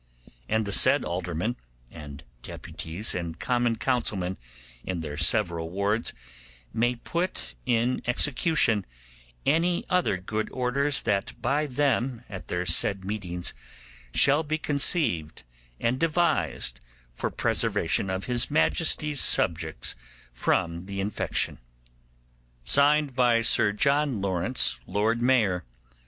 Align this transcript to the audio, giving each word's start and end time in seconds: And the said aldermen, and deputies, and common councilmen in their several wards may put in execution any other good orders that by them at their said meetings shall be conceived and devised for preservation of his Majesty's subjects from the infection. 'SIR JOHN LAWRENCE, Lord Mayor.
And 0.49 0.65
the 0.65 0.71
said 0.71 1.05
aldermen, 1.05 1.57
and 1.91 2.23
deputies, 2.41 3.13
and 3.13 3.39
common 3.39 3.75
councilmen 3.75 4.37
in 4.83 5.01
their 5.01 5.15
several 5.15 5.69
wards 5.69 6.11
may 6.73 6.95
put 6.95 7.53
in 7.67 8.01
execution 8.07 8.87
any 9.45 9.85
other 9.91 10.17
good 10.17 10.49
orders 10.51 11.03
that 11.03 11.39
by 11.39 11.67
them 11.67 12.23
at 12.31 12.47
their 12.47 12.65
said 12.65 13.05
meetings 13.05 13.53
shall 14.11 14.41
be 14.41 14.57
conceived 14.57 15.43
and 15.79 15.99
devised 15.99 16.79
for 17.13 17.29
preservation 17.29 18.09
of 18.09 18.23
his 18.25 18.49
Majesty's 18.49 19.21
subjects 19.21 19.95
from 20.33 20.85
the 20.85 20.99
infection. 20.99 21.59
'SIR 22.63 23.73
JOHN 23.73 24.19
LAWRENCE, 24.19 24.79
Lord 24.87 25.21
Mayor. 25.21 25.63